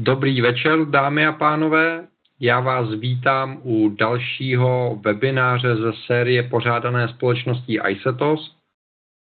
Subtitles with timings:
[0.00, 2.06] Dobrý večer, dámy a pánové.
[2.40, 8.56] Já vás vítám u dalšího webináře ze série pořádané společností iSetos.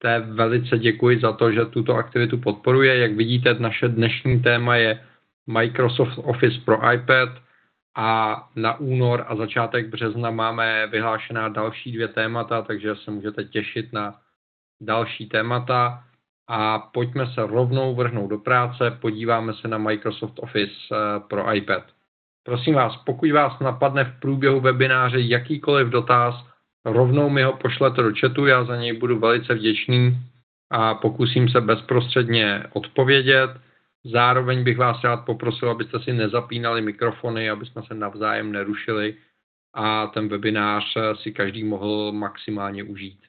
[0.01, 2.97] Té velice děkuji za to, že tuto aktivitu podporuje.
[2.97, 5.03] Jak vidíte, naše dnešní téma je
[5.47, 7.29] Microsoft Office pro iPad
[7.95, 13.93] a na únor a začátek března máme vyhlášená další dvě témata, takže se můžete těšit
[13.93, 14.15] na
[14.81, 16.03] další témata
[16.47, 21.83] a pojďme se rovnou vrhnout do práce, podíváme se na Microsoft Office eh, pro iPad.
[22.43, 26.35] Prosím vás, pokud vás napadne v průběhu webináře jakýkoliv dotaz,
[26.85, 30.17] rovnou mi ho pošlete do chatu, já za něj budu velice vděčný
[30.71, 33.49] a pokusím se bezprostředně odpovědět.
[34.03, 39.15] Zároveň bych vás rád poprosil, abyste si nezapínali mikrofony, aby jsme se navzájem nerušili
[39.73, 43.19] a ten webinář si každý mohl maximálně užít.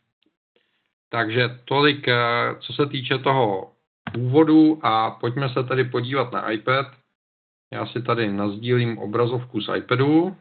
[1.14, 2.14] Takže tolik, eh,
[2.58, 3.70] co se týče toho
[4.18, 6.86] úvodu a pojďme se tady podívat na iPad.
[7.72, 10.36] Já si tady nazdílím obrazovku z iPadu.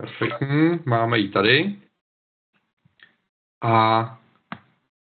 [0.00, 1.76] Perfektní, máme ji tady.
[3.62, 4.18] A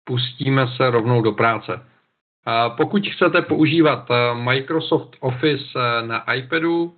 [0.05, 1.87] pustíme se rovnou do práce.
[2.77, 6.97] Pokud chcete používat eh, Microsoft Office eh, na iPadu,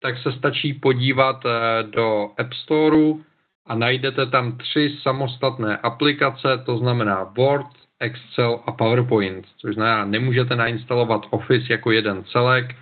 [0.00, 1.44] tak se stačí podívat
[1.82, 3.24] do App Storeu
[3.66, 7.66] a najdete tam tři samostatné aplikace, to znamená Word,
[8.00, 12.76] Excel a PowerPoint, což znamená, nemůžete nainstalovat Office jako jeden celek,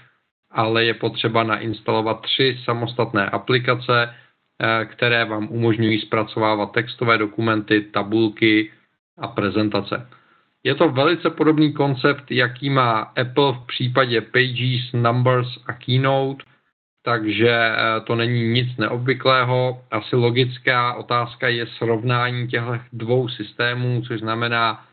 [0.50, 4.14] ale je potřeba nainstalovat tři samostatné aplikace,
[4.62, 8.72] eh, které vám umožňují zpracovávat textové dokumenty, tabulky
[9.18, 10.08] a prezentace.
[10.64, 16.44] Je to velice podobný koncept, jaký má Apple v případě Pages, Numbers a Keynote,
[17.04, 19.82] takže eh, to není nic neobvyklého.
[19.90, 24.84] Asi logická otázka je srovnání těchto dvou systémů, což znamená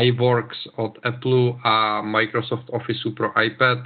[0.00, 3.78] iWorks od Apple a Microsoft Office pro iPad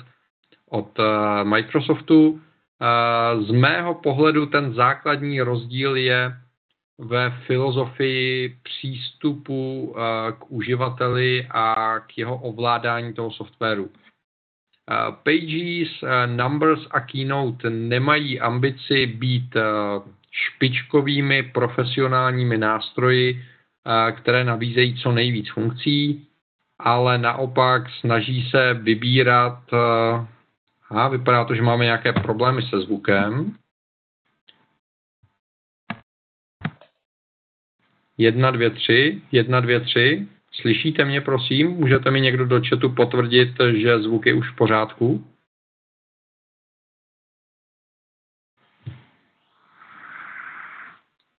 [0.70, 2.40] od eh, Microsoftu.
[2.40, 6.36] Eh, z mého pohledu ten základní rozdíl je
[6.98, 9.94] ve filozofii přístupu
[10.39, 13.90] k uživateli a k jeho ovládání toho softwaru.
[14.90, 19.62] Eh, Pages, eh, Numbers a Keynote nemají ambici být eh,
[20.30, 23.44] špičkovými profesionálními nástroji,
[24.17, 26.27] které nabízejí co nejvíc funkcí,
[26.78, 29.61] ale naopak snaží se vybírat.
[30.90, 33.56] A vypadá to, že máme nějaké problémy se zvukem.
[38.18, 40.28] Jedna, dvě, tři, jedna, dvě, tři.
[40.61, 41.70] Slyšíte mě, prosím?
[41.70, 45.27] Můžete mi někdo do chatu potvrdit, že zvuk je už v pořádku?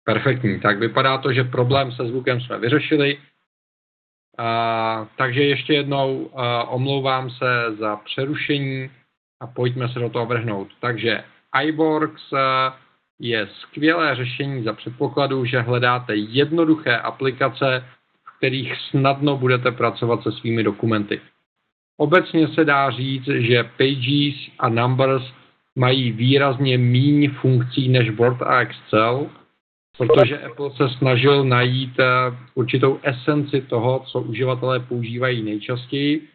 [0.03, 0.59] Perfektní.
[0.59, 3.18] Tak vypadá to, že problém se zvukem jsme vyřešili.
[4.38, 8.90] A, takže ještě jednou a, omlouvám se za přerušení
[9.40, 10.68] a pojďme se do toho vrhnout.
[10.80, 11.24] Takže
[11.64, 12.34] iWorks
[13.20, 17.86] je skvělé řešení za předpokladu, že hledáte jednoduché aplikace,
[18.38, 21.22] kterých snadno budete pracovat se svými dokumenty.
[21.97, 25.23] Obecně se dá říct, že Pages a Numbers
[25.75, 29.29] mají výrazně míň funkcí než Word a Excel,
[29.97, 32.06] protože Apple se snažil najít eh,
[32.56, 36.28] určitou esenci toho, co uživatelé používají nejčastěji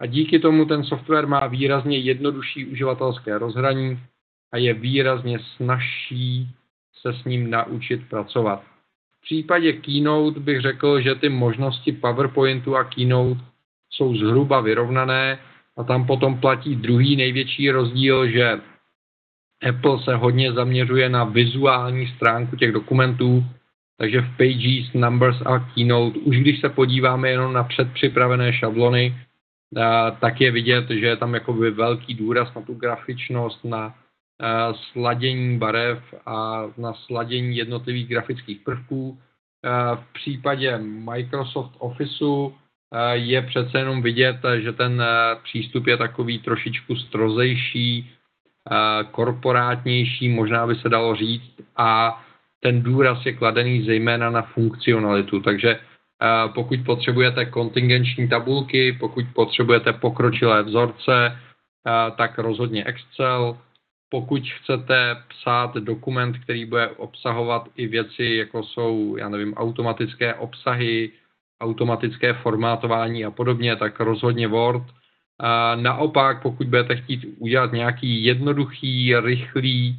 [0.00, 4.00] a díky tomu ten software má výrazně jednodušší uživatelské rozhraní
[4.52, 6.48] a je výrazně snažší
[7.02, 8.69] se s ním naučit pracovat.
[9.20, 13.40] V případě Keynote bych řekl, že ty možnosti PowerPointu a Keynote
[13.90, 15.38] jsou zhruba vyrovnané
[15.76, 18.60] a tam potom platí druhý největší rozdíl, že
[19.68, 23.44] Apple se hodně zaměřuje na vizuální stránku těch dokumentů,
[23.98, 29.14] takže v Pages, Numbers a Keynote, už když se podíváme jenom na předpřipravené šablony,
[30.20, 33.99] tak je vidět, že je tam jakoby velký důraz na tu grafičnost, na Eh,
[34.72, 39.18] sladění barev a na sladění jednotlivých grafických prvků.
[39.64, 42.54] Eh, v případě Microsoft Officeu
[42.94, 45.04] eh, je přece jenom vidět, že ten
[45.42, 48.10] přístup je takový trošičku strozejší,
[49.10, 52.22] korporátnější, možná by se dalo říct, a
[52.60, 55.40] ten důraz je kladený zejména na funkcionalitu.
[55.40, 55.80] Takže
[56.54, 61.38] pokud potřebujete kontingenční tabulky, pokud potřebujete pokročilé vzorce,
[62.16, 63.58] tak rozhodně Excel,
[64.10, 71.10] pokud chcete psát dokument, který bude obsahovat i věci, jako jsou, já nevím, automatické obsahy,
[71.60, 74.82] automatické formátování a podobně, tak rozhodně Word.
[75.38, 79.98] A naopak, pokud budete chtít udělat nějaký jednoduchý, rychlý,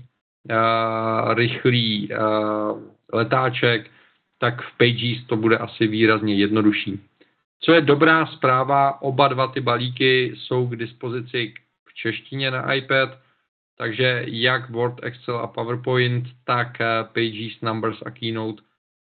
[0.52, 2.82] uh, rychlý uh,
[3.14, 3.92] letáček,
[4.40, 7.00] tak v Pages to bude asi výrazně jednodušší.
[7.60, 11.54] Co je dobrá zpráva, oba dva ty balíky jsou k dispozici
[11.86, 13.18] v češtině na iPad,
[13.82, 16.78] takže jak Word, Excel a PowerPoint, tak
[17.14, 18.64] Pages, Numbers a Keynote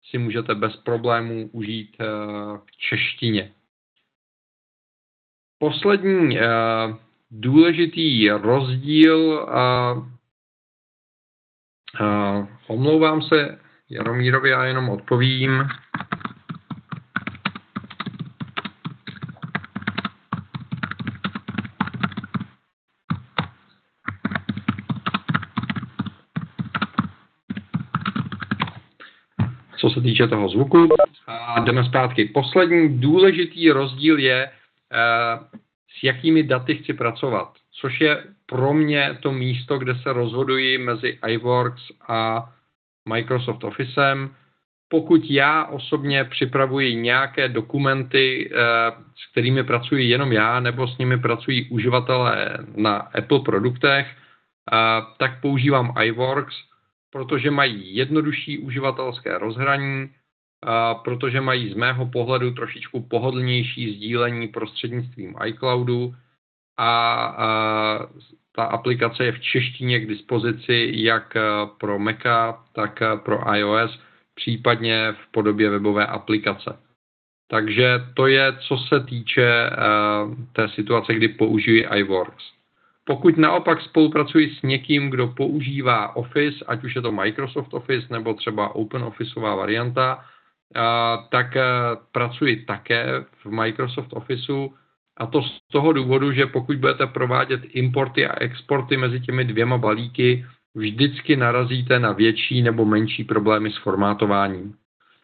[0.10, 1.96] si můžete bez problémů užít
[2.66, 3.52] v češtině.
[5.60, 6.38] Poslední
[7.32, 9.48] důležitý rozdíl
[12.68, 15.64] omlouvám se Jaromírovi, já jenom odpovím.
[29.86, 30.90] Co se týče toho zvuku,
[31.28, 32.26] a jdeme zpátky.
[32.26, 35.46] Poslední důležitý rozdíl je, uh,
[36.00, 41.20] s jakými daty chci pracovat, což je pro mě to místo, kde se rozhoduji mezi
[41.28, 42.50] iWorks a
[43.10, 44.30] Microsoft Officem.
[44.90, 48.58] Pokud já osobně připravuji nějaké dokumenty, eh,
[49.16, 54.76] s kterými pracuji jenom já, nebo s nimi pracují uživatelé na Apple produktech, eh,
[55.18, 56.56] tak používám iWorks,
[57.16, 60.10] protože mají jednodušší uživatelské rozhraní,
[61.04, 66.16] protože mají z mého pohledu trošičku pohodlnější sdílení prostřednictvím iCloudu
[66.78, 67.38] a
[68.56, 71.38] ta aplikace je v češtině k dispozici jak
[71.78, 74.00] pro Maca, tak pro iOS,
[74.34, 76.80] případně v podobě webové aplikace.
[77.48, 82.55] Takže to je, co se týče uh, té situace, kdy použiji iWorks.
[83.08, 88.34] Pokud naopak spolupracuji s někým, kdo používá Office, ať už je to Microsoft Office nebo
[88.34, 91.62] třeba OpenOfficeová varianta, uh, tak uh,
[92.12, 94.74] pracuji také v Microsoft Officeu
[95.18, 99.78] a to z toho důvodu, že pokud budete provádět importy a exporty mezi těmi dvěma
[99.78, 104.76] balíky, vždycky narazíte na větší nebo menší problémy s formátováním.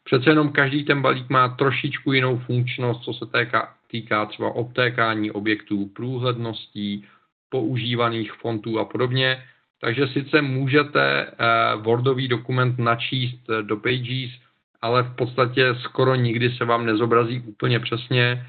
[0.04, 5.31] Přece jenom každý ten balík má trošičku jinou funkčnost, co se týká, týká třeba obtékání
[5.31, 7.06] objektů, průhledností,
[7.51, 9.44] používaných fontů a podobně.
[9.81, 14.31] Takže sice můžete uh, Wordový dokument načíst do Pages,
[14.81, 18.45] ale v podstatě skoro nikdy se vám nezobrazí úplně přesně,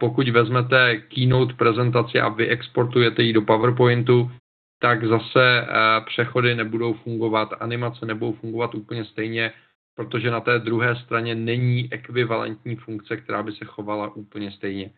[0.00, 4.30] pokud vezmete keynote prezentaci a vy exportujete ji do PowerPointu,
[4.78, 9.52] tak zase eh, přechody nebudou fungovat, animace nebudou fungovat úplně stejně,
[9.96, 14.90] protože na té druhé straně není ekvivalentní funkce, která by se chovala úplně stejně.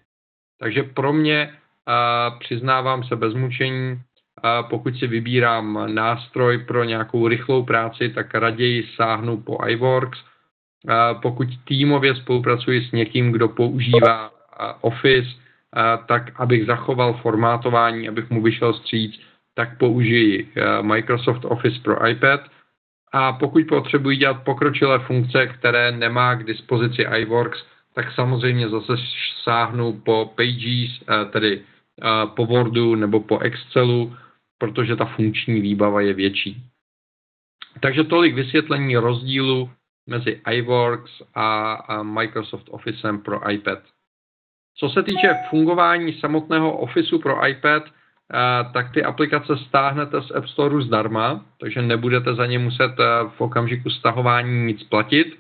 [0.59, 1.59] Takže pro mě eh,
[2.39, 4.01] přiznávám se bez mučení,
[4.69, 10.19] pokud si vybírám nástroj pro nějakou rychlou práci, tak raději sáhnu po iWorks.
[11.23, 14.31] Pokud týmově spolupracuji s někým, kdo používá
[14.81, 15.29] Office,
[16.07, 19.21] tak abych zachoval formátování, abych mu vyšel stříc,
[19.55, 22.41] tak použiji e, Microsoft Office pro iPad.
[23.13, 28.93] A pokud potřebuji dělat pokročilé funkce, které nemá k dispozici iWorks, tak samozřejmě zase
[29.43, 31.61] sáhnu po Pages, e, tedy
[32.37, 34.17] po Wordu nebo po Excelu,
[34.59, 36.63] protože ta funkční výbava je větší.
[37.81, 39.71] Takže tolik vysvětlení rozdílu
[40.07, 43.79] mezi iWorks a Microsoft Officem pro iPad.
[44.79, 47.83] Co se týče fungování samotného Officeu pro iPad,
[48.73, 52.93] tak ty aplikace stáhnete z App Store zdarma, takže nebudete za ně muset
[53.37, 55.39] v okamžiku stahování nic platit.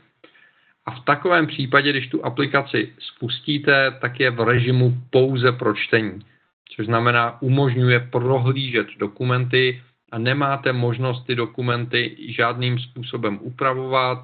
[0.87, 6.21] A v takovém případě, když tu aplikaci spustíte, tak je v režimu pouze pro čtení,
[6.69, 9.83] což znamená umožňuje prohlížet dokumenty
[10.13, 14.19] a nemáte možnost ty dokumenty žádným způsobem upravovat,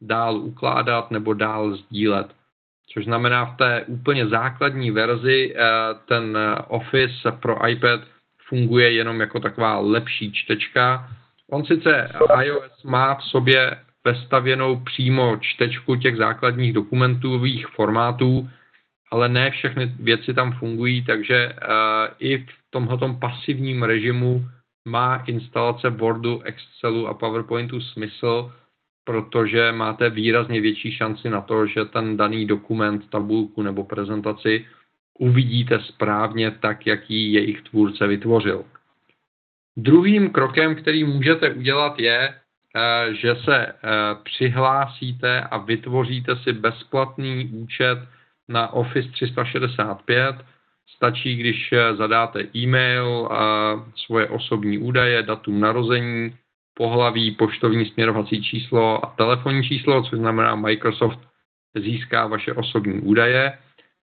[0.00, 2.26] dál ukládat nebo dál sdílet
[2.86, 5.64] což znamená v té úplně základní verzi eh,
[6.08, 6.38] ten
[6.68, 8.00] Office pro iPad
[8.48, 11.08] funguje jenom jako taková lepší čtečka.
[11.50, 12.12] On sice
[12.42, 18.48] iOS má v sobě vestavěnou přímo čtečku těch základních dokumentových formátů,
[19.10, 24.44] ale ne všechny věci tam fungují, takže uh, i v tomhle pasivním režimu
[24.88, 28.52] má instalace Wordu, Excelu a PowerPointu smysl,
[29.04, 34.66] protože máte výrazně větší šanci na to, že ten daný dokument, tabulku nebo prezentaci
[35.18, 38.64] uvidíte správně tak, jak ji jejich tvůrce vytvořil.
[39.76, 42.34] Druhým krokem, který můžete udělat, je,
[42.76, 43.74] eh, že se eh,
[44.22, 47.98] přihlásíte a vytvoříte si bezplatný účet
[48.48, 50.36] na Office 365.
[50.96, 53.28] Stačí, když eh, zadáte e-mail,
[54.06, 56.36] svoje osobní údaje, datum narození,
[56.74, 61.18] pohlaví, poštovní směrovací číslo a telefonní číslo, což znamená Microsoft
[61.74, 63.58] získá vaše osobní údaje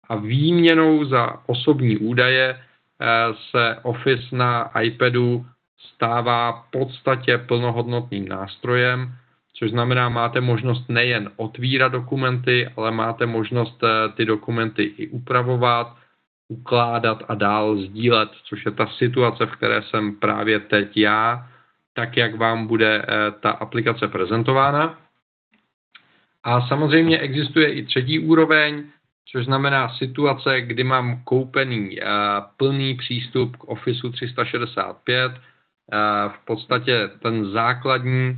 [0.08, 3.06] a výměnou za osobní údaje eh,
[3.50, 5.46] se Office na iPadu
[5.94, 9.12] stává v podstatě plnohodnotným nástrojem,
[9.60, 15.96] což znamená, máte možnost nejen otvírat dokumenty, ale máte možnost eh, ty dokumenty i upravovat,
[16.48, 21.46] ukládat a dál sdílet, což je ta situace, v které jsem právě teď já,
[21.94, 24.98] tak jak vám bude eh, ta aplikace prezentována.
[26.44, 28.84] A samozřejmě existuje i třetí úroveň,
[29.32, 32.06] což znamená situace, kdy mám koupený uh,
[32.56, 35.32] plný přístup k Office 365.
[35.32, 35.38] Uh,
[36.32, 38.36] v podstatě ten základní,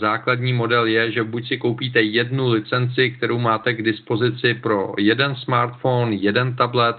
[0.00, 5.36] základní model je, že buď si koupíte jednu licenci, kterou máte k dispozici pro jeden
[5.36, 6.96] smartphone, jeden tablet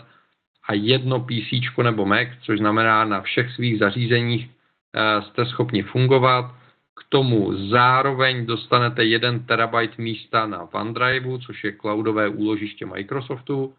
[0.67, 6.51] a jedno PC nebo Mac, což znamená na všech svých zařízeních uh, jste schopni fungovat
[6.95, 13.75] k tomu zároveň dostanete 1 terabyte místa na OneDrive, což je cloudové úložiště Microsoftu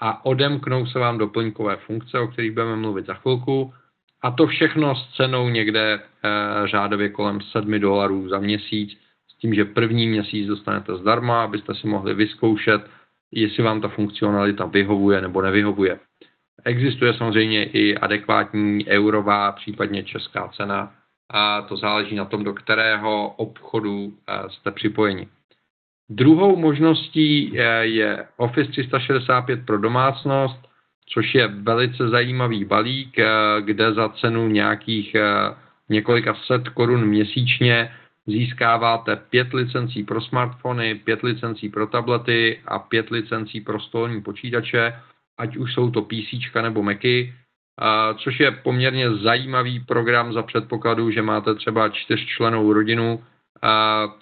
[0.00, 3.74] a odemknou se vám doplňkové funkce, o kterých budeme mluvit za chvilku.
[4.26, 6.00] A to všechno s cenou někde e,
[6.68, 11.86] řádově kolem 7 dolarů za měsíc, s tím, že první měsíc dostanete zdarma, abyste si
[11.86, 12.90] mohli vyzkoušet,
[13.32, 15.98] jestli vám ta funkcionalita vyhovuje nebo nevyhovuje.
[16.64, 20.92] Existuje samozřejmě i adekvátní eurová, případně česká cena,
[21.30, 25.28] a to záleží na tom, do kterého obchodu eh, jste připojeni.
[26.10, 30.65] Druhou možností eh, je Office 365 pro domácnost,
[31.06, 33.26] což je velice zajímavý balík, eh,
[33.60, 35.16] kde za cenu nějakých
[35.88, 37.90] několika set korun měsíčně
[38.26, 44.92] získáváte pět licencí pro smartfony, pět licencí pro tablety a pět licencí pro stolní počítače,
[45.38, 47.34] ať už jsou to PC nebo Macy,
[48.18, 53.24] což je poměrně zajímavý program za předpokladu, že máte třeba čtyřčlenou rodinu,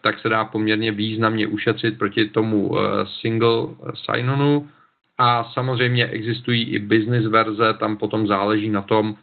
[0.00, 2.76] tak se dá poměrně významně ušetřit proti tomu
[3.21, 4.69] single sign-onu.
[5.18, 9.16] A samozřejmě existují i business verze, tam potom záleží na tom,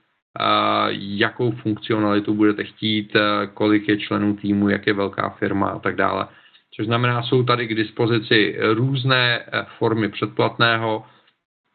[0.91, 5.95] jakou funkcionalitu budete chtít, e, kolik je členů týmu, jak je velká firma a tak
[5.95, 6.27] dále.
[6.75, 11.05] Což znamená, jsou tady k dispozici různé e, formy předplatného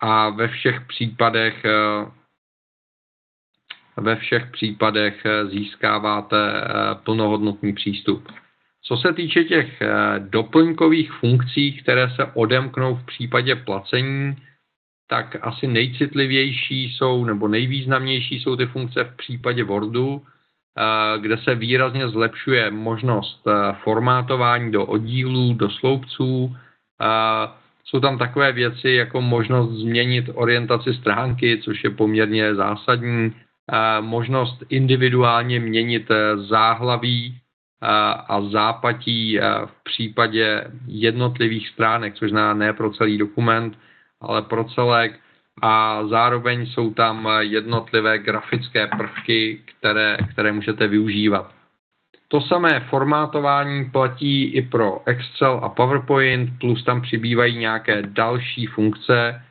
[0.01, 1.65] a ve všech případech
[3.97, 8.29] ve všech případech eh, získáváte eh, plnohodnotný přístup.
[8.89, 9.89] Co se týče těch eh,
[10.19, 14.37] doplňkových funkcí, které se odemknou v případě placení,
[15.09, 20.23] tak asi nejcitlivější jsou nebo nejvýznamnější jsou ty funkce v případě Wordu,
[21.21, 23.49] kde se výrazně zlepšuje možnost
[23.83, 26.57] formátování do oddílů, do sloupců.
[27.85, 33.33] Jsou tam takové věci jako možnost změnit orientaci stránky, což je poměrně zásadní,
[34.01, 37.46] možnost individuálně měnit eh, záhlaví eh,
[37.83, 43.79] a zápatí v případě jednotlivých stránek, což znamená ne pro celý dokument,
[44.21, 45.21] ale pro celek.
[45.63, 51.55] A zároveň jsou tam jednotlivé grafické prvky, které, které můžete využívat.
[52.29, 59.43] To samé formátování platí i pro Excel a PowerPoint, plus tam přibývají nějaké další funkce,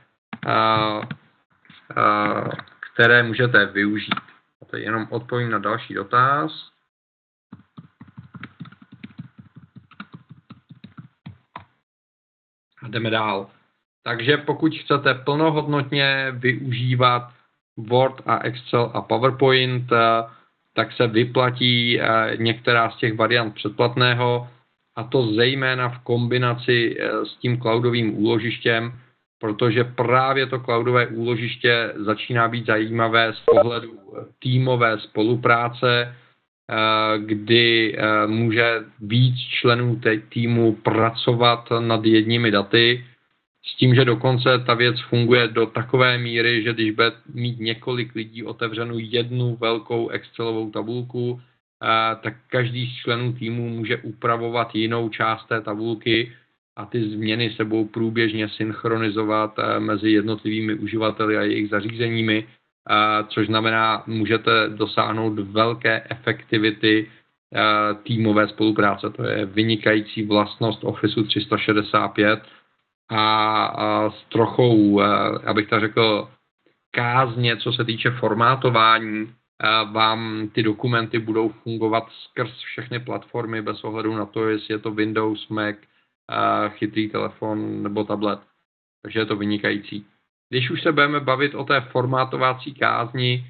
[2.94, 4.16] které můžete využít.
[4.62, 6.52] A teď jenom odpovím na další dotaz.
[12.75, 13.48] A jdeme dál.
[14.04, 17.30] Takže pokud chcete plnohodnotně využívat
[17.78, 20.24] Word a Excel a PowerPoint, eh,
[20.74, 24.48] tak se vyplatí eh, některá z těch variant předplatného,
[24.96, 28.94] a to zejména v kombinaci eh, s tím cloudovým úložištěm,
[29.40, 34.00] protože právě to cloudové úložiště začíná být zajímavé z pohledu
[34.40, 36.16] týmové spolupráce,
[37.18, 43.06] kdy eh, může víc členů týmu pracovat nad jedními daty,
[43.66, 48.16] s tím, že dokonce ta věc funguje do takové míry, že když bude mít několik
[48.16, 51.42] lidí otevřenou jednu velkou Excelovou tabulku,
[51.84, 56.32] eh, tak každý z členů týmu může upravovat jinou část té tabulky,
[56.78, 62.65] a ty změny se budou průběžně synchronizovat eh, mezi jednotlivými uživateli a jejich zařízeními, eh,
[63.28, 67.60] což znamená, můžete dosáhnout velké efektivity eh,
[68.04, 69.10] týmové spolupráce.
[69.10, 72.44] To je vynikající vlastnost Office 365
[73.12, 75.02] a s trochou,
[75.46, 76.30] abych tak řekl,
[76.92, 79.34] kázně, co se týče formátování,
[79.92, 84.92] vám ty dokumenty budou fungovat skrz všechny platformy bez ohledu na to, jestli je to
[84.92, 85.76] Windows, Mac,
[86.70, 88.40] chytrý telefon nebo tablet.
[89.02, 90.06] Takže je to vynikající.
[90.56, 93.46] Když už se budeme bavit o té formátovací kázni,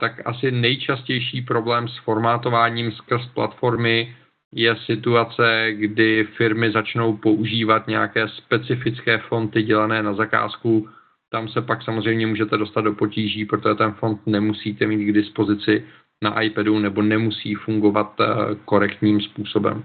[0.00, 4.16] tak asi nejčastější problém s formátováním skrz platformy
[4.54, 10.88] je situace, kdy firmy začnou používat nějaké specifické fonty dělané na zakázku.
[11.30, 15.84] Tam se pak samozřejmě můžete dostat do potíží, protože ten font nemusíte mít k dispozici
[16.22, 18.24] na iPadu nebo nemusí fungovat e,
[18.64, 19.84] korektním způsobem.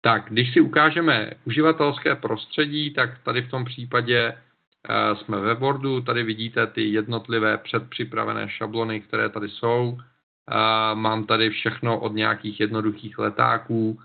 [0.00, 4.51] Tak, když si ukážeme uživatelské prostředí, tak tady v tom případě eh,
[5.14, 9.98] jsme ve Wordu, tady vidíte ty jednotlivé předpřipravené šablony, které tady jsou.
[9.98, 13.98] Eh, mám tady všechno od nějakých jednoduchých letáků,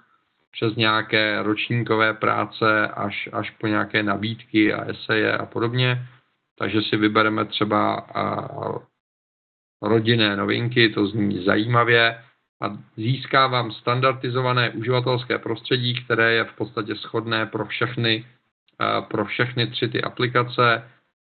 [0.51, 6.07] přes nějaké ročníkové práce až, až po nějaké nabídky a eseje a podobně.
[6.57, 8.07] Takže si vybereme třeba
[9.81, 12.23] rodinné novinky, to zní zajímavě
[12.61, 18.25] a získávám standardizované uživatelské prostředí, které je v podstatě shodné pro všechny,
[19.07, 20.83] pro všechny tři ty aplikace,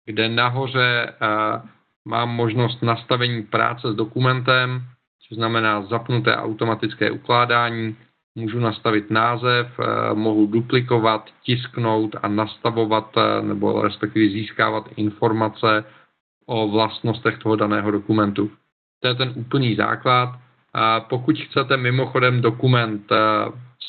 [0.07, 1.12] kde nahoře
[2.09, 4.83] mám možnost nastavení práce s dokumentem,
[5.29, 7.97] což znamená zapnuté automatické ukládání,
[8.35, 9.81] můžu nastavit název,
[10.15, 15.85] mohu duplikovat, tisknout a nastavovat nebo respektive získávat informace
[16.47, 18.50] o vlastnostech toho daného dokumentu.
[19.00, 20.38] To je ten úplný základ.
[21.09, 23.12] Pokud chcete mimochodem dokument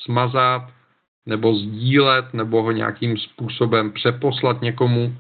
[0.03, 0.61] smazat
[1.27, 5.15] nebo sdílet nebo ho nějakým způsobem přeposlat někomu,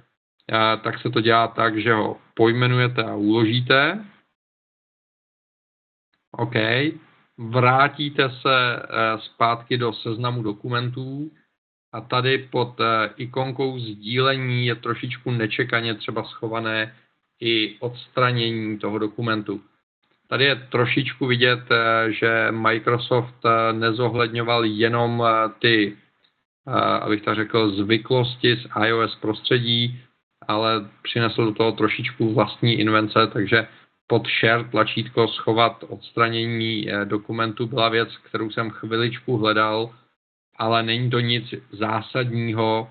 [0.51, 4.05] eh, tak se to dělá tak, že ho pojmenujete a uložíte.
[6.31, 6.55] OK.
[7.37, 11.31] Vrátíte se eh, zpátky do seznamu dokumentů
[11.93, 12.81] a tady pod
[13.17, 16.95] ikonkou sdílení je trošičku nečekaně třeba schované
[17.39, 19.61] i odstranění toho dokumentu.
[20.29, 25.97] Tady je trošičku vidět, eh, že Microsoft eh, nezohledňoval jenom eh, ty,
[27.01, 29.99] abych tak řekl, zvyklosti z iOS prostředí,
[30.47, 33.67] ale přinesl do toho trošičku vlastní invence, takže
[34.07, 39.95] pod share tlačítko schovat odstranění dokumentu byla věc, kterou jsem chviličku hledal,
[40.57, 42.89] ale není to nic zásadního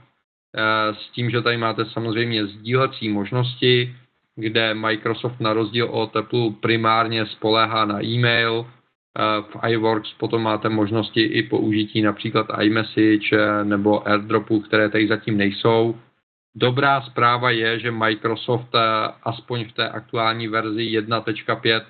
[0.93, 3.97] s tím, že tady máte samozřejmě sdílecí možnosti,
[4.37, 8.66] kde Microsoft na rozdíl od Apple primárně spoléhá na e-mail.
[8.66, 15.09] Eh, v iWorks potom máte možnosti i použití například iMessage eh, nebo AirDropu, které tady
[15.09, 15.97] zatím nejsou.
[16.57, 18.81] Dobrá zpráva je, že Microsoft eh,
[19.23, 21.82] aspoň v té aktuální verzi 1.5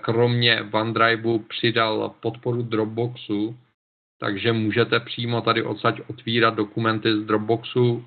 [0.00, 3.56] kromě OneDriveu přidal podporu Dropboxu,
[4.20, 8.04] takže můžete přímo tady odsaď otvírat dokumenty z Dropboxu,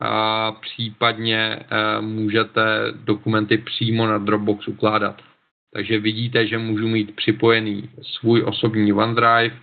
[0.00, 2.62] a případně eh, můžete
[3.04, 5.22] dokumenty přímo na Dropbox ukládat.
[5.72, 9.56] Takže vidíte, že můžu mít připojený svůj osobní OneDrive,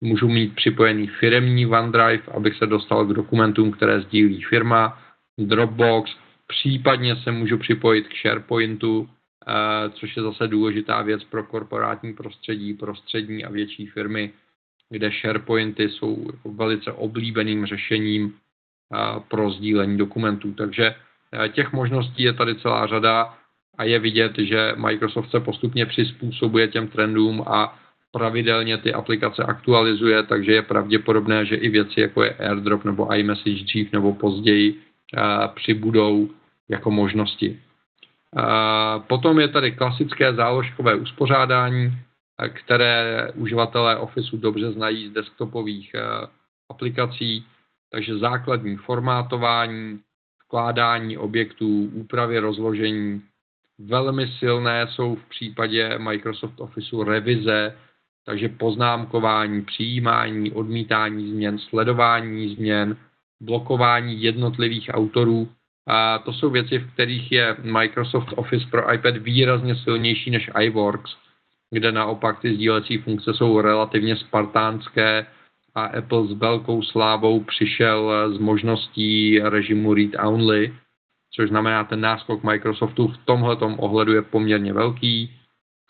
[0.00, 4.98] můžu mít připojený firemní OneDrive, abych se dostal k dokumentům, které sdílí firma,
[5.38, 6.10] Dropbox,
[6.46, 9.08] případně se můžu připojit k SharePointu,
[9.46, 14.32] eh, což je zase důležitá věc pro korporátní prostředí, pro střední a větší firmy,
[14.90, 18.34] kde SharePointy jsou velice oblíbeným řešením
[19.28, 20.52] pro sdílení dokumentů.
[20.52, 20.94] Takže
[21.44, 23.34] e, těch možností je tady celá řada
[23.78, 27.78] a je vidět, že Microsoft se postupně přizpůsobuje těm trendům a
[28.12, 33.64] pravidelně ty aplikace aktualizuje, takže je pravděpodobné, že i věci jako je AirDrop nebo iMessage
[33.64, 34.78] dřív nebo později e,
[35.54, 36.30] přibudou
[36.68, 37.48] jako možnosti.
[37.48, 38.42] E,
[39.06, 41.92] potom je tady klasické záložkové uspořádání,
[42.48, 45.92] které uživatelé Officeu dobře znají z desktopových
[46.70, 47.44] aplikací.
[47.92, 50.00] Takže základní formátování,
[50.46, 53.22] vkládání objektů, úpravy rozložení.
[53.78, 57.76] Velmi silné jsou v případě Microsoft Officeu revize,
[58.26, 62.96] takže poznámkování, přijímání, odmítání změn, sledování změn,
[63.40, 65.48] blokování jednotlivých autorů.
[65.86, 71.16] A to jsou věci, v kterých je Microsoft Office pro iPad výrazně silnější než iWorks,
[71.70, 75.26] kde naopak ty sdílecí funkce jsou relativně spartánské,
[75.74, 80.74] a Apple s velkou slávou přišel s možností režimu read only,
[81.34, 85.30] což znamená ten náskok Microsoftu v tomhle ohledu je poměrně velký.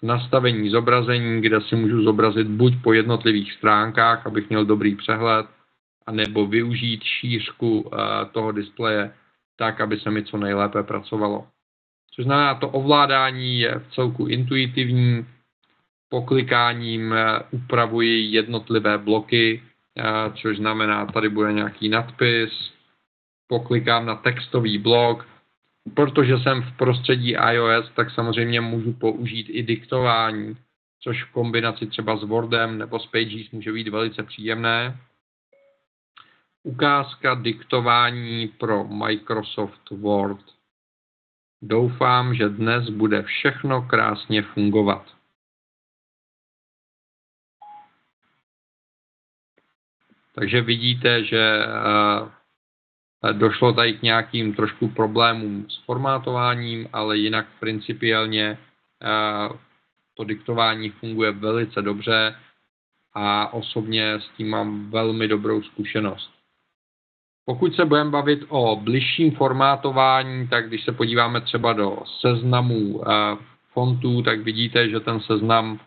[0.03, 5.47] Nastavení zobrazení, kde si můžu zobrazit buď po jednotlivých stránkách, abych měl dobrý přehled,
[6.07, 7.97] anebo využít šířku eh,
[8.33, 9.13] toho displeje
[9.57, 11.47] tak, aby se mi co nejlépe pracovalo.
[12.15, 15.27] Což znamená, to ovládání je v celku intuitivní,
[16.09, 19.63] poklikáním eh, upravuji jednotlivé bloky,
[20.35, 22.73] což znamená, tady bude nějaký nadpis,
[23.47, 25.27] poklikám na textový blok,
[25.95, 30.57] protože jsem v prostředí iOS, tak samozřejmě můžu použít i diktování,
[31.01, 35.01] což v kombinaci třeba s Wordem nebo s Pages může být velice příjemné.
[36.63, 40.45] Ukázka diktování pro Microsoft Word.
[41.63, 45.22] Doufám, že dnes bude všechno krásně fungovat.
[50.35, 58.59] Takže vidíte, že eh, došlo tady k nějakým trošku problémům s formátováním, ale jinak principiálně
[59.03, 59.49] eh,
[60.17, 62.37] to diktování funguje velice dobře
[63.15, 66.31] a osobně s tím mám velmi dobrou zkušenost.
[67.45, 73.37] Pokud se budeme bavit o bližším formátování, tak když se podíváme třeba do seznamu eh,
[73.73, 75.81] fontů, tak vidíte, že ten seznam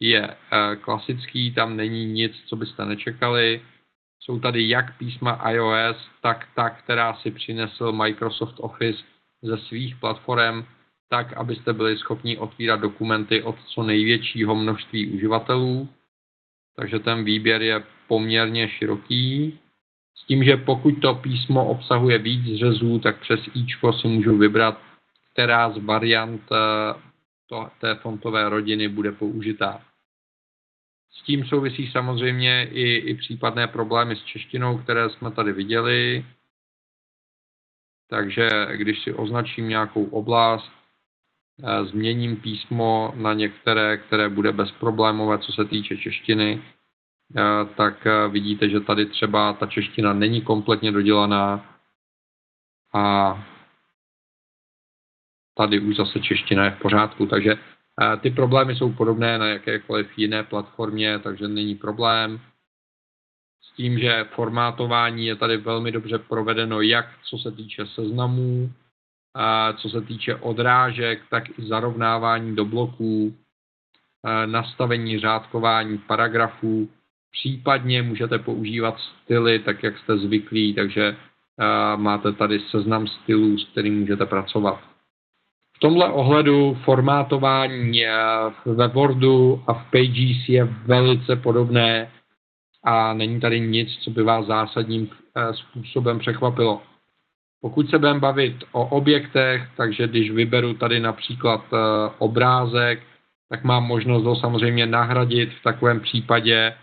[0.00, 3.62] je eh, klasický, tam není nic, co byste nečekali.
[4.20, 9.02] Jsou tady jak písma iOS, tak ta, která si přinesl Microsoft Office
[9.42, 10.64] ze svých platform,
[11.08, 15.88] tak, abyste byli schopni otvírat dokumenty od co největšího množství uživatelů.
[16.76, 19.58] Takže ten výběr je poměrně široký.
[20.16, 24.80] S tím, že pokud to písmo obsahuje víc řezů, tak přes ičko si můžu vybrat,
[25.32, 26.94] která z variant eh,
[27.46, 29.89] to, té fontové rodiny bude použitá.
[31.12, 36.24] S tím souvisí samozřejmě i, i případné problémy s češtinou, které jsme tady viděli.
[38.08, 40.72] Takže když si označím nějakou oblast,
[41.62, 46.62] eh, změním písmo na některé, které bude bezproblémové, co se týče češtiny,
[47.36, 51.76] eh, tak eh, vidíte, že tady třeba ta čeština není kompletně dodělaná
[52.92, 53.34] a
[55.54, 57.54] tady už zase čeština je v pořádku, takže
[58.20, 62.40] ty problémy jsou podobné na jakékoliv jiné platformě, takže není problém.
[63.62, 68.72] S tím, že formátování je tady velmi dobře provedeno jak co se týče seznamů,
[69.76, 73.36] co se týče odrážek, tak i zarovnávání do bloků,
[74.46, 76.88] nastavení řádkování paragrafů.
[77.30, 81.16] Případně můžete používat styly, tak jak jste zvyklí, takže
[81.96, 84.89] máte tady seznam stylů, s kterým můžete pracovat
[85.80, 88.12] tomhle ohledu formátování eh,
[88.66, 92.10] ve Wordu a v Pages je velice podobné
[92.84, 96.82] a není tady nic, co by vás zásadním eh, způsobem překvapilo.
[97.60, 101.76] Pokud se budeme bavit o objektech, takže když vyberu tady například eh,
[102.18, 103.02] obrázek,
[103.48, 105.50] tak mám možnost ho samozřejmě nahradit.
[105.52, 106.74] V takovém případě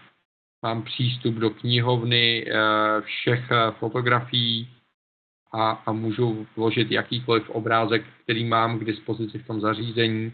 [0.64, 2.46] mám přístup do knihovny
[3.02, 4.68] všech fotografií,
[5.58, 10.34] a, a můžu vložit jakýkoliv obrázek, který mám k dispozici v tom zařízení.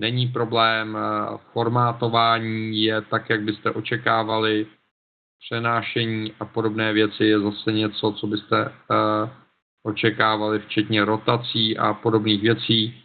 [0.00, 4.66] Není problém, eh, formátování je tak, jak byste očekávali,
[5.40, 9.30] přenášení a podobné věci je zase něco, co byste uh,
[9.82, 13.04] očekávali, včetně rotací a podobných věcí.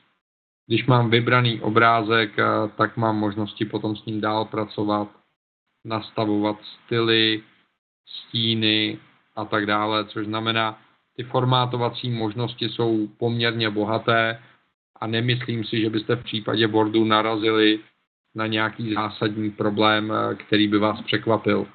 [0.67, 5.07] Když mám vybraný obrázek, uh, tak mám možnosti potom s ním dál pracovat,
[5.85, 7.43] nastavovat styly,
[8.05, 8.99] stíny
[9.35, 10.79] a tak dále, což znamená,
[11.15, 14.39] ty formátovací možnosti jsou poměrně bohaté
[14.99, 17.79] a nemyslím si, že byste v případě boardu narazili
[18.35, 21.67] na nějaký zásadní problém, eh, který by vás překvapil.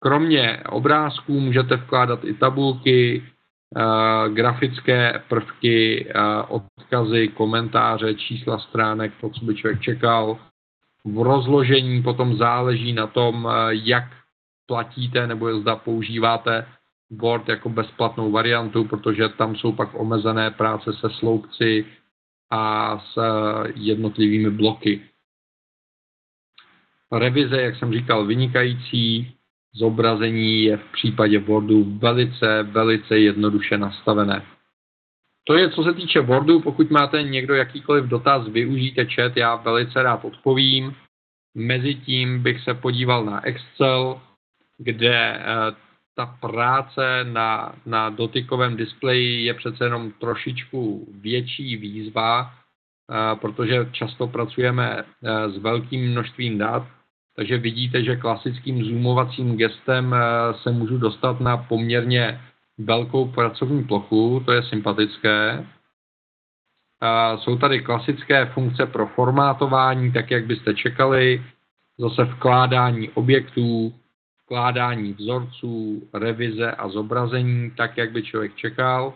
[0.00, 9.30] Kromě obrázků můžete vkládat i tabulky, eh, grafické prvky, eh, odkazy, komentáře, čísla stránek, to,
[9.30, 10.38] co by člověk čekal.
[11.04, 14.04] V rozložení potom záleží na tom, jak
[14.66, 16.66] platíte nebo zda používáte
[17.10, 21.86] Word jako bezplatnou variantu, protože tam jsou pak omezené práce se sloupci
[22.50, 25.02] a s eh, jednotlivými bloky.
[27.12, 29.34] Revize, jak jsem říkal, vynikající.
[29.74, 34.46] Zobrazení je v případě Wordu velice, velice jednoduše nastavené.
[35.44, 36.60] To je, co se týče Wordu.
[36.60, 40.94] Pokud máte někdo jakýkoliv dotaz, využijte chat, já velice rád odpovím.
[41.54, 44.20] Mezitím bych se podíval na Excel,
[44.78, 45.44] kde eh,
[46.18, 54.26] ta práce na, na dotykovém displeji je přece jenom trošičku větší výzva, eh, protože často
[54.26, 56.82] pracujeme eh, s velkým množstvím dat,
[57.36, 60.18] takže vidíte, že klasickým zoomovacím gestem eh,
[60.62, 62.40] se můžu dostat na poměrně
[62.78, 65.66] velkou pracovní plochu, to je sympatické.
[67.36, 71.42] Jsou tady klasické funkce pro formátování, tak jak byste čekali,
[71.98, 73.94] zase vkládání objektů,
[74.48, 79.14] vkládání vzorců, revize a zobrazení, tak, jak by člověk čekal.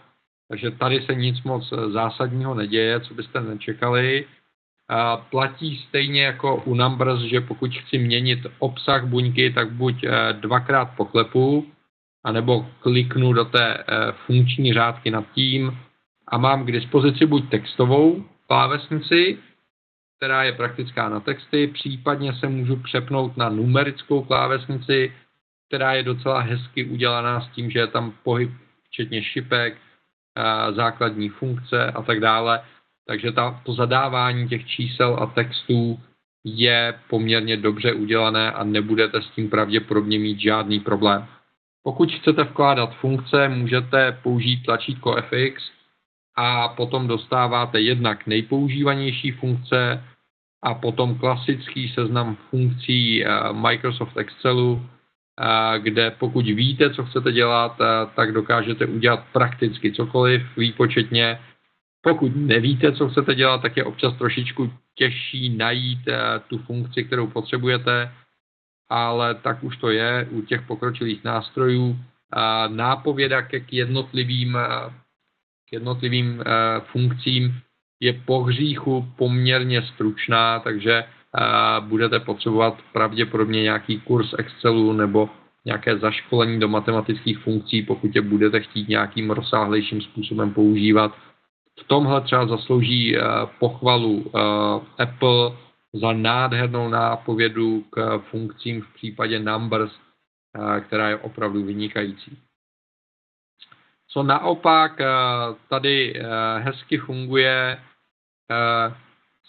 [0.48, 4.24] Takže tady se nic moc zásadního neděje, co byste nečekali.
[4.88, 10.32] A platí stejně jako u Numbers, že pokud chci měnit obsah buňky, tak buď eh,
[10.32, 11.66] dvakrát poklepu,
[12.24, 13.84] anebo kliknu do té eh,
[14.26, 15.78] funkční řádky nad tím
[16.28, 19.38] a mám k dispozici buď textovou klávesnici,
[20.16, 25.12] která je praktická na texty, případně se můžu přepnout na numerickou klávesnici,
[25.72, 28.50] která je docela hezky udělaná s tím, že je tam pohyb,
[28.84, 29.78] včetně šipek,
[30.76, 32.60] základní funkce a tak dále.
[33.06, 36.00] Takže ta, to zadávání těch čísel a textů
[36.44, 41.26] je poměrně dobře udělané a nebudete s tím pravděpodobně mít žádný problém.
[41.82, 45.72] Pokud chcete vkládat funkce, můžete použít tlačítko FX
[46.36, 50.04] a potom dostáváte jednak nejpoužívanější funkce
[50.62, 54.82] a potom klasický seznam funkcí eh, Microsoft Excelu,
[55.78, 57.78] kde pokud víte, co chcete dělat,
[58.16, 61.38] tak dokážete udělat prakticky cokoliv výpočetně.
[62.02, 65.98] Pokud nevíte, co chcete dělat, tak je občas trošičku těžší najít
[66.46, 68.12] tu funkci, kterou potřebujete,
[68.90, 71.98] ale tak už to je u těch pokročilých nástrojů.
[72.68, 74.58] Nápověda k jednotlivým,
[75.68, 76.44] k jednotlivým
[76.80, 77.60] funkcím
[78.00, 81.04] je po hříchu poměrně stručná, takže
[81.80, 85.30] budete potřebovat pravděpodobně nějaký kurz Excelu nebo
[85.64, 91.12] nějaké zaškolení do matematických funkcí, pokud je budete chtít nějakým rozsáhlejším způsobem používat.
[91.80, 93.22] V tomhle třeba zaslouží eh,
[93.58, 95.56] pochvalu eh, Apple
[95.92, 102.38] za nádhernou nápovědu k funkcím v případě Numbers, eh, která je opravdu vynikající.
[104.08, 105.00] Co naopak
[105.68, 106.22] tady
[106.58, 107.78] hezky funguje,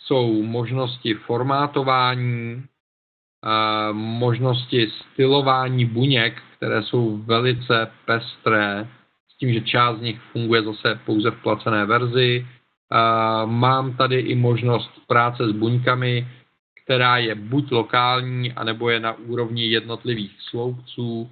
[0.04, 2.64] jsou možnosti formátování,
[3.92, 8.88] možnosti stylování buněk, které jsou velice pestré,
[9.30, 12.48] s tím, že část z nich funguje zase pouze v placené verzi.
[13.46, 16.28] Mám tady i možnost práce s buňkami,
[16.84, 21.30] která je buď lokální, anebo je na úrovni jednotlivých sloupců,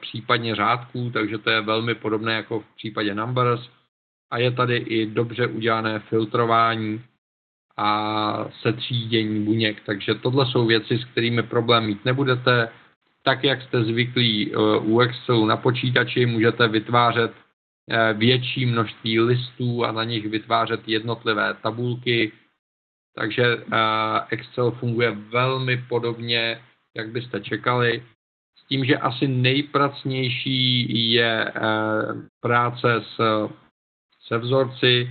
[0.00, 3.60] případně řádků, takže to je velmi podobné jako v případě Numbers.
[4.30, 7.02] A je tady i dobře udělané filtrování
[7.76, 9.82] a setřídění buněk.
[9.86, 12.68] Takže tohle jsou věci, s kterými problém mít nebudete.
[13.22, 17.32] Tak, jak jste zvyklí eh, u Excelu na počítači, můžete vytvářet
[17.90, 22.32] eh, větší množství listů a na nich vytvářet jednotlivé tabulky.
[23.14, 23.76] Takže eh,
[24.30, 26.60] Excel funguje velmi podobně,
[26.96, 28.02] jak byste čekali.
[28.58, 31.52] S tím, že asi nejpracnější je
[32.40, 33.20] práce s,
[34.26, 35.08] se vzorci,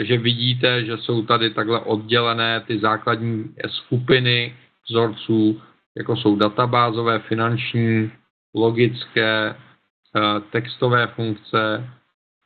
[0.00, 4.56] takže vidíte, že jsou tady takhle oddělené ty základní skupiny
[4.88, 5.60] vzorců,
[5.96, 8.10] jako jsou databázové, finanční,
[8.54, 11.90] logické, eh, textové funkce,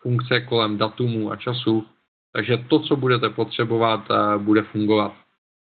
[0.02, 1.86] funkce kolem datumu a času.
[2.32, 5.14] Takže to, co budete potřebovat, eh, bude fungovat.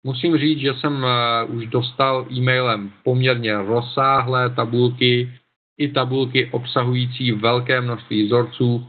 [0.04, 5.34] Musím říct, že jsem eh, už dostal e-mailem poměrně rozsáhlé tabulky,
[5.78, 8.86] i tabulky obsahující velké množství vzorců,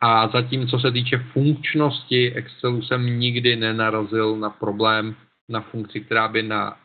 [0.00, 5.16] a zatím, co se týče funkčnosti Excelu, jsem nikdy nenarazil na problém
[5.48, 6.76] na funkci, která by na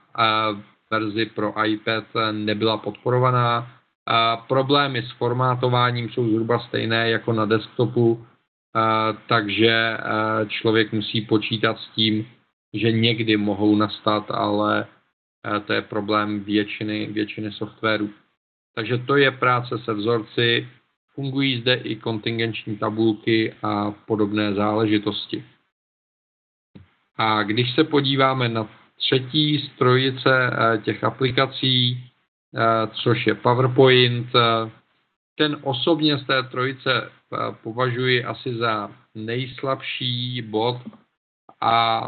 [0.91, 3.71] verzi pro iPad nebyla podporovaná.
[4.06, 8.26] A problémy s formátováním jsou zhruba stejné jako na desktopu,
[8.74, 12.28] a, takže a člověk musí počítat s tím,
[12.74, 14.88] že někdy mohou nastat, ale
[15.65, 18.10] to je problém většiny, většiny softwarů.
[18.76, 20.67] Takže to je práce se vzorci.
[21.15, 25.43] Fungují zde i kontingenční tabulky a podobné záležitosti.
[27.15, 32.04] A když se podíváme na třetí strojice eh, těch aplikací,
[32.56, 34.71] eh, což je PowerPoint, eh,
[35.36, 37.12] ten osobně z té trojice
[37.63, 40.78] považuji asi za nejslabší bod
[41.62, 42.02] a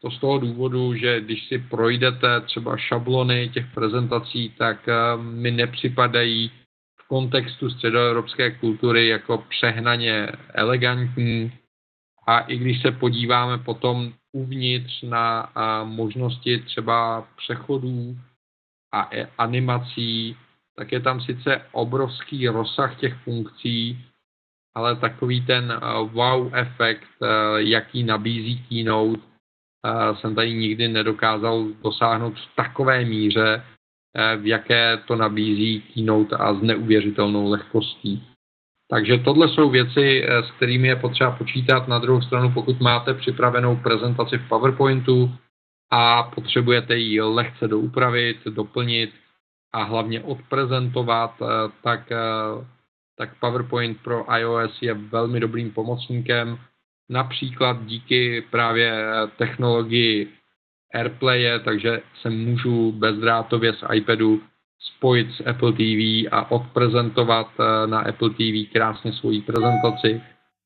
[0.00, 4.86] to z toho důvodu, že když si projdete třeba šablony těch prezentací, tak
[5.16, 6.50] mi nepřipadají
[7.08, 11.52] kontextu středoevropské kultury jako přehnaně elegantní.
[12.26, 15.52] A i když se podíváme potom uvnitř na
[15.84, 18.18] možnosti třeba přechodů
[18.92, 20.36] a e, animací,
[20.76, 24.04] tak je tam sice obrovský rozsah těch funkcí,
[24.74, 25.80] ale takový ten
[26.12, 27.08] wow efekt,
[27.56, 29.22] jaký nabízí Keynote,
[30.14, 33.62] jsem tady nikdy nedokázal dosáhnout v takové míře,
[34.36, 38.32] v jaké to nabízí Keynote a s neuvěřitelnou lehkostí.
[38.92, 41.88] Takže tohle jsou věci, eh, s kterými je potřeba počítat.
[41.88, 45.32] Na druhou stranu, pokud máte připravenou prezentaci v PowerPointu
[45.90, 49.10] a potřebujete ji lehce doupravit, doplnit
[49.72, 52.12] a hlavně odprezentovat, eh, tak,
[53.18, 56.58] tak PowerPoint pro iOS je velmi dobrým pomocníkem.
[57.10, 60.28] Například díky právě technologii
[60.92, 64.40] AirPlaye, takže se můžu bezdrátově z iPadu
[64.82, 70.22] spojit s Apple TV a odprezentovat eh, na Apple TV krásně svoji prezentaci.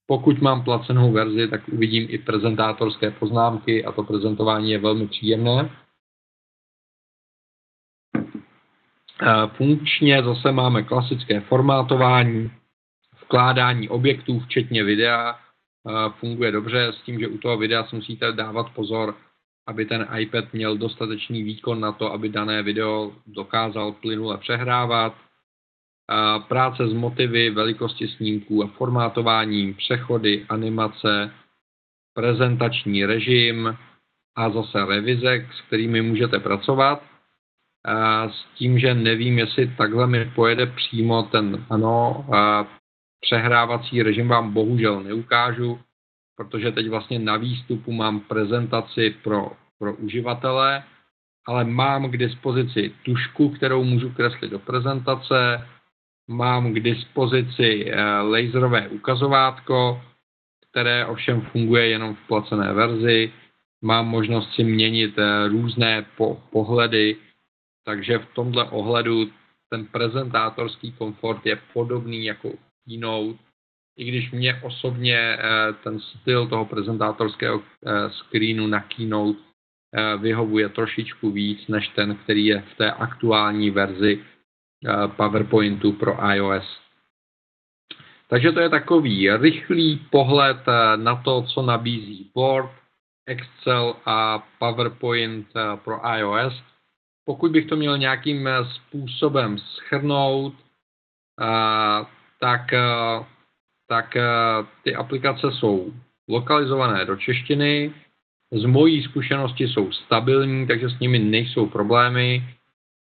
[0.07, 5.71] Pokud mám placenou verzi, tak uvidím i prezentátorské poznámky a to prezentování je velmi příjemné.
[9.23, 12.51] Eh, funkčně zase máme klasické formátování,
[13.25, 15.39] vkládání objektů, včetně videa.
[15.89, 19.15] Eh, funguje dobře s tím, že u toho videa si musíte dávat pozor,
[19.67, 25.15] aby ten iPad měl dostatečný výkon na to, aby dané video dokázal plynule přehrávat.
[26.49, 31.35] Práce s motivy, velikosti snímků a formátováním, přechody, animace,
[32.15, 33.77] prezentační režim
[34.37, 37.03] a zase revize, s kterými můžete pracovat.
[38.29, 42.27] s tím, že nevím, jestli takhle mi pojede přímo ten, ano,
[43.21, 45.81] přehrávací režim vám bohužel neukážu,
[46.37, 50.85] protože teď vlastně na výstupu mám prezentaci pro, pro uživatele,
[51.47, 55.67] ale mám k dispozici tušku, kterou můžu kreslit do prezentace,
[56.29, 60.03] mám k dispozici eh, laserové ukazovátko,
[60.71, 63.33] které ovšem funguje jenom v placené verzi,
[63.83, 67.17] mám možnost si měnit eh, různé po, pohledy,
[67.85, 69.31] takže v tomhle ohledu
[69.71, 72.53] ten prezentátorský komfort je podobný jako
[72.85, 73.39] Keynote,
[73.97, 75.39] i když mě osobně eh,
[75.85, 77.63] ten styl toho prezentátorského
[78.11, 79.39] screenu na Keynote
[80.19, 84.25] vyhovuje trošičku víc než ten, který je v té aktuální verzi
[84.85, 86.81] Eh, PowerPointu pro iOS.
[88.29, 92.71] Takže to je takový rychlý pohled eh, na to, co nabízí Word,
[93.27, 96.63] Excel a PowerPoint eh, pro iOS.
[97.25, 100.55] Pokud bych to měl nějakým způsobem schrnout,
[102.41, 102.63] tak,
[103.89, 104.17] tak
[104.85, 105.93] ty aplikace jsou
[106.29, 107.93] lokalizované do češtiny,
[108.53, 112.43] z mojí zkušenosti jsou stabilní, takže s nimi nejsou problémy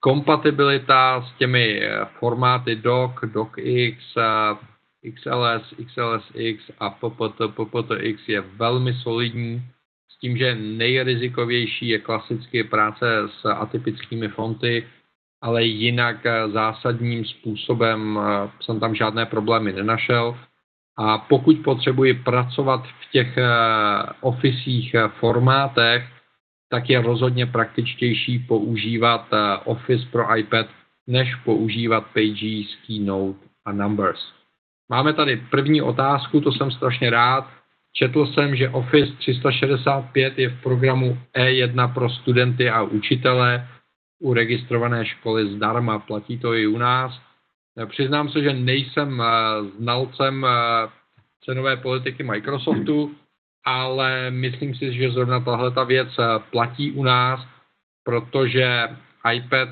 [0.04, 4.16] kompatibilita s těmi eh, formáty doc, docx,
[5.14, 9.62] XLS, XLSX a PPT, PPTX je velmi solidní,
[10.08, 13.06] s tím, že nejrizikovější je klasicky práce
[13.40, 14.86] s atypickými fonty,
[15.42, 20.36] ale jinak eh, zásadním způsobem eh, jsem tam žádné problémy nenašel.
[20.96, 23.38] A pokud potřebuji pracovat v těch
[24.20, 26.14] ofisích formátech,
[26.74, 30.66] tak je rozhodně praktičtější používat eh, Office pro iPad,
[31.06, 34.20] než používat Pages, Keynote a Numbers.
[34.88, 37.48] Máme tady první otázku, to jsem strašně rád.
[37.92, 43.68] Četl jsem, že Office 365 je v programu E1 pro studenty a učitele
[44.20, 45.98] u registrované školy zdarma.
[45.98, 47.20] Platí to i u nás.
[47.86, 49.26] Přiznám se, že nejsem eh,
[49.78, 50.88] znalcem eh,
[51.44, 53.14] cenové politiky Microsoftu,
[53.64, 57.46] ale myslím si, že zrovna tahle ta věc eh, platí u nás,
[58.04, 58.88] protože
[59.32, 59.68] iPad,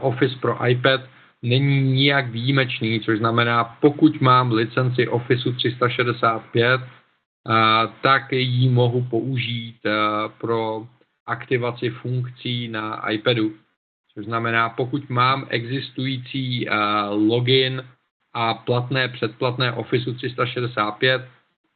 [0.00, 1.00] Office pro iPad
[1.42, 6.80] není nijak výjimečný, což znamená, pokud mám licenci Office 365,
[8.02, 9.76] tak ji mohu použít
[10.40, 10.86] pro
[11.26, 13.52] aktivaci funkcí na iPadu.
[14.14, 16.66] Což znamená, pokud mám existující
[17.10, 17.82] login
[18.34, 21.22] a platné předplatné Office 365,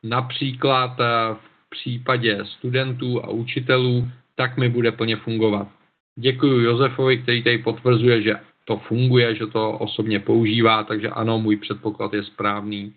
[0.03, 5.69] například eh, v případě studentů a učitelů, tak mi bude plně fungovat.
[6.17, 11.57] Děkuji Josefovi, který tady potvrzuje, že to funguje, že to osobně používá, takže ano, můj
[11.57, 12.95] předpoklad je správný.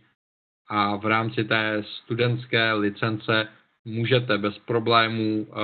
[0.67, 3.47] A v rámci té studentské licence
[3.85, 5.55] můžete bez problémů uh,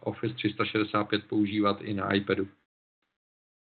[0.00, 2.48] Office 365 používat i na iPadu.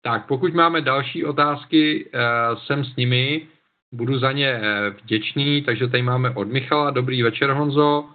[0.02, 3.46] Tak, pokud máme další otázky, uh, jsem s nimi.
[3.94, 6.90] Budu za ně eh, vděčný, takže tady máme od Michala.
[6.90, 8.08] Dobrý večer, Honzo.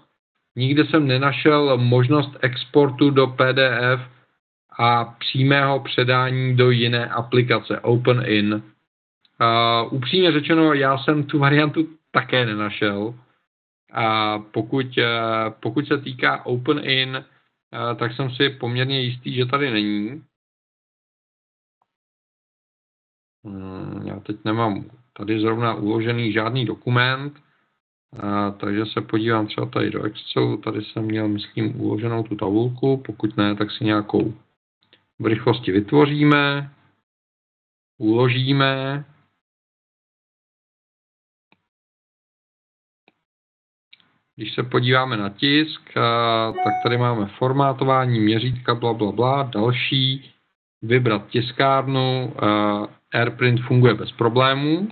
[0.56, 4.02] Nikde jsem nenašel možnost exportu do PDF
[4.78, 8.54] a přímého předání do jiné aplikace, OpenIn.
[8.54, 13.13] Uh, upřímně řečeno, já jsem tu variantu také nenašel.
[13.93, 15.04] A pokud, uh,
[15.60, 20.23] pokud se týká OpenIn, uh, tak jsem si poměrně jistý, že tady není.
[24.04, 27.34] Já teď nemám tady zrovna uložený žádný dokument,
[28.20, 32.98] a, takže se podívám třeba tady do Excelu, tady jsem měl, myslím, uloženou tu tabulku,
[33.06, 34.34] pokud ne, tak si nějakou
[35.20, 36.72] v rychlosti vytvoříme,
[37.98, 39.06] uložíme,
[44.38, 45.82] Když se podíváme na tisk,
[46.64, 50.32] tak tady máme formátování, měřítka, bla, bla, bla, další,
[50.82, 52.34] vybrat tiskárnu,
[53.13, 54.89] AirPrint funguje bez problémů.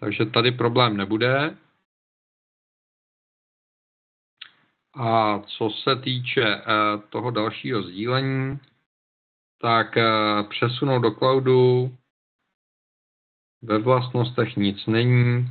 [0.00, 1.56] Takže tady problém nebude.
[4.94, 6.62] A co se týče eh,
[7.08, 8.58] toho dalšího sdílení,
[9.60, 10.04] tak eh,
[10.48, 11.96] přesunout do cloudu
[13.62, 15.50] ve vlastnostech nic není.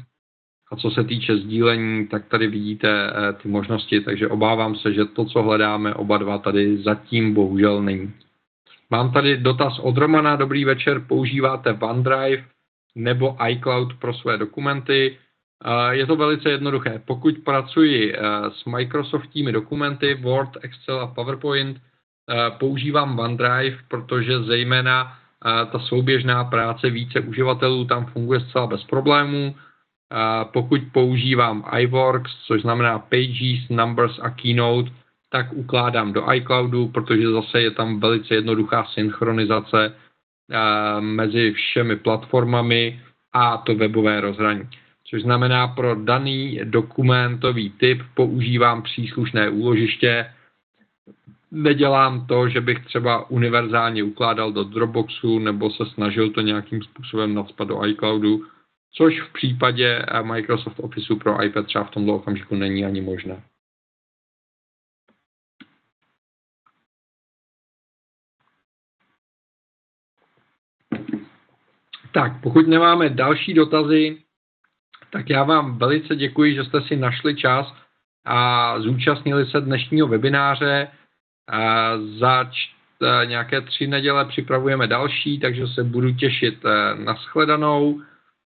[0.72, 5.06] A co se týče sdílení, tak tady vidíte eh, ty možnosti, takže obávám se, že
[5.06, 8.14] to, co hledáme oba dva, tady zatím bohužel není.
[8.92, 10.36] Mám tady dotaz od Romana.
[10.36, 12.46] Dobrý večer, používáte OneDrive?
[12.96, 15.18] nebo iCloud pro své dokumenty.
[15.92, 17.02] Je to velice jednoduché.
[17.06, 18.20] Pokud pracuji eh,
[18.50, 26.44] s Microsoftními dokumenty, Word, Excel a PowerPoint, eh, používám OneDrive, protože zejména eh, ta souběžná
[26.44, 29.56] práce více uživatelů tam funguje zcela bez problémů.
[30.54, 34.92] Pokud používám iWorks, což znamená Pages, Numbers a Keynote,
[35.30, 39.94] tak ukládám do iCloudu, protože zase je tam velice jednoduchá synchronizace
[40.52, 43.00] eh, mezi všemi platformami
[43.34, 44.70] a to webové rozhraní.
[45.10, 50.34] Což znamená, pro daný dokumentový typ používám příslušné úložiště.
[51.52, 57.34] Nedělám to, že bych třeba univerzálně ukládal do Dropboxu nebo se snažil to nějakým způsobem
[57.34, 58.46] nadspat do iCloudu,
[58.94, 63.42] což v případě Microsoft Officeu pro iPad třeba v tomto okamžiku není ani možné.
[72.12, 74.18] Tak, pokud nemáme další dotazy,
[75.12, 77.76] tak já vám velice děkuji, že jste si našli čas
[78.26, 80.88] a zúčastnili se dnešního webináře.
[82.20, 82.50] Za e,
[83.26, 88.02] nějaké tři neděle připravujeme další, takže se budu těšit e, na shledanou.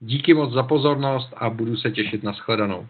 [0.00, 2.86] Díky moc za pozornost a budu se těšit na shledanou.